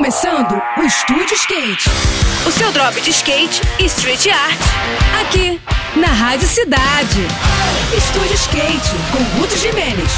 [0.00, 1.90] começando o Estúdio Skate.
[2.48, 4.58] O seu drop de skate e street art.
[5.20, 5.60] Aqui,
[5.94, 7.20] na Rádio Cidade.
[7.94, 10.10] Estúdio Skate, com Guto Jimenez.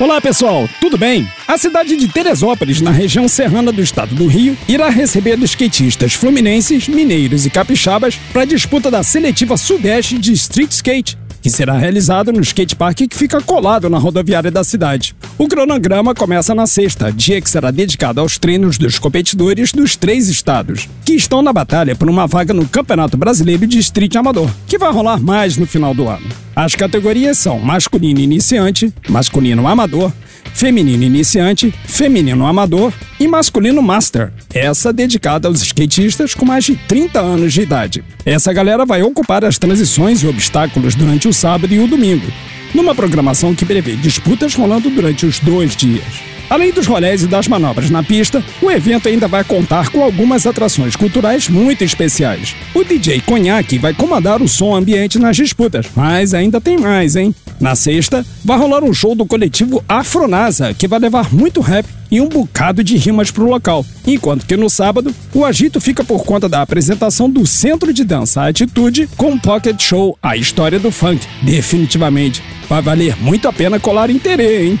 [0.00, 1.30] Olá pessoal, tudo bem?
[1.46, 6.88] A cidade de Teresópolis, na região serrana do estado do Rio, irá receber skatistas fluminenses,
[6.88, 11.16] mineiros e capixabas para a disputa da seletiva Sudeste de Street Skate
[11.46, 15.14] que será realizado no skatepark que fica colado na rodoviária da cidade.
[15.38, 20.28] O cronograma começa na sexta, dia que será dedicado aos treinos dos competidores dos três
[20.28, 24.76] estados, que estão na batalha por uma vaga no Campeonato Brasileiro de Street Amador, que
[24.76, 26.26] vai rolar mais no final do ano.
[26.56, 30.10] As categorias são masculino iniciante, masculino amador,
[30.56, 34.32] feminino iniciante, feminino amador e masculino master.
[34.54, 38.02] Essa dedicada aos skatistas com mais de 30 anos de idade.
[38.24, 42.26] Essa galera vai ocupar as transições e obstáculos durante o sábado e o domingo,
[42.74, 46.02] numa programação que prevê disputas rolando durante os dois dias.
[46.48, 50.46] Além dos rolés e das manobras na pista, o evento ainda vai contar com algumas
[50.46, 52.56] atrações culturais muito especiais.
[52.72, 57.34] O DJ Conhaque vai comandar o som ambiente nas disputas, mas ainda tem mais, hein?
[57.60, 62.20] Na sexta, vai rolar um show do coletivo Afronasa, que vai levar muito rap e
[62.20, 63.84] um bocado de rimas pro local.
[64.06, 68.46] Enquanto que no sábado, o agito fica por conta da apresentação do Centro de Dança
[68.46, 71.26] Atitude com o Pocket Show A História do Funk.
[71.42, 74.80] Definitivamente, vai valer muito a pena colar em Terê, hein?